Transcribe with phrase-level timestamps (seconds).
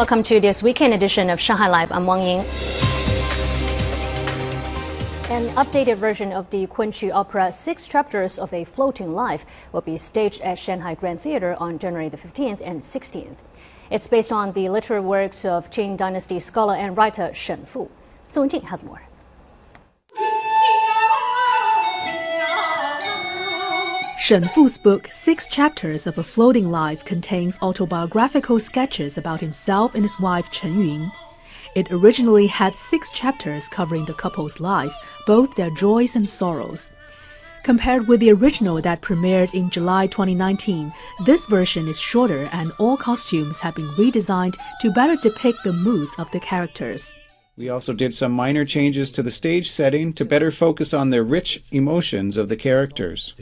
[0.00, 1.92] Welcome to this weekend edition of Shanghai Live.
[1.92, 2.38] I'm Wang Yin.
[5.28, 9.98] An updated version of the Kunqu opera Six Chapters of a Floating Life will be
[9.98, 13.42] staged at Shanghai Grand Theater on January the 15th and 16th.
[13.90, 17.90] It's based on the literary works of Qing Dynasty scholar and writer Shen Fu.
[18.26, 19.02] Sun Jing has more.
[24.30, 30.04] Shen Fu's book, Six Chapters of a Floating Life, contains autobiographical sketches about himself and
[30.04, 31.10] his wife Chen Yun.
[31.74, 34.94] It originally had six chapters covering the couple's life,
[35.26, 36.90] both their joys and sorrows.
[37.64, 40.92] Compared with the original that premiered in July 2019,
[41.26, 46.14] this version is shorter and all costumes have been redesigned to better depict the moods
[46.18, 47.12] of the characters.
[47.60, 51.22] We also did some minor changes to the stage setting to better focus on the
[51.22, 53.34] rich emotions of the characters.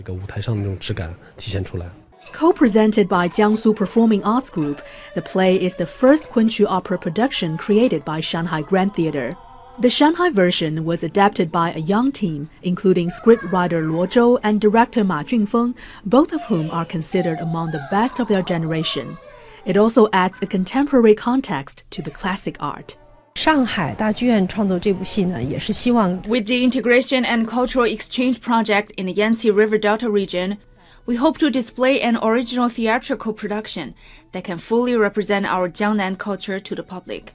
[2.32, 4.82] Co presented by Jiangsu Performing Arts Group,
[5.14, 9.36] the play is the first Kunqu opera production created by Shanghai Grand Theatre.
[9.78, 15.04] The Shanghai version was adapted by a young team, including scriptwriter Luo Zhou and director
[15.04, 19.16] Ma Junfeng, both of whom are considered among the best of their generation.
[19.64, 22.98] It also adds a contemporary context to the classic art.
[23.37, 30.57] 上海大剧院创作这部戏呢，也是希望 With the integration and cultural exchange project in the Yangtze River Delta region,
[31.05, 33.93] we hope to display an original theatrical production
[34.31, 37.33] that can fully represent our Jiangnan culture to the public.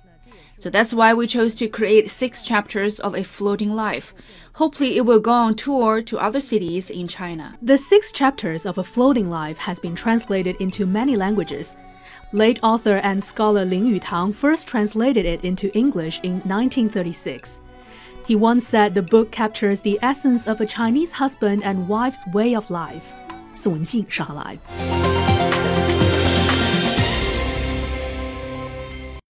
[0.60, 4.12] So that's why we chose to create six chapters of A Floating Life.
[4.54, 7.56] Hopefully, it will go on tour to other cities in China.
[7.62, 11.76] The six chapters of A Floating Life has been translated into many languages.
[12.32, 17.60] Late author and scholar Lin Yutang first translated it into English in 1936.
[18.26, 22.54] He once said the book captures the essence of a Chinese husband and wife's way
[22.54, 23.04] of life.
[23.54, 25.01] 宋文静，上海 Live。